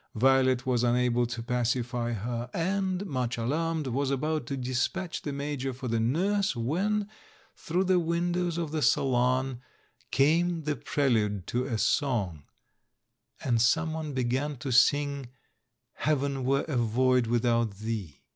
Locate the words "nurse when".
5.99-7.07